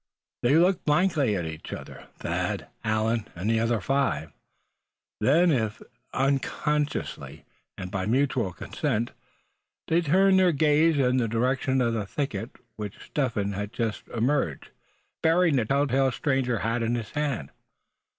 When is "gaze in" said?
10.53-11.17